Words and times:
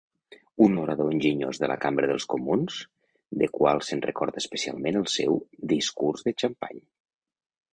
Un 0.67 0.77
orador 0.83 1.11
enginyós 1.15 1.59
de 1.63 1.69
la 1.71 1.75
Cambra 1.83 2.09
dels 2.11 2.25
Comuns, 2.31 2.79
de 3.43 3.51
qual 3.59 3.83
se'n 3.91 4.01
recorda 4.07 4.43
especialment 4.45 4.99
el 5.03 5.07
seu 5.19 5.39
"discurs 5.75 6.27
de 6.31 6.35
xampany". 6.45 6.83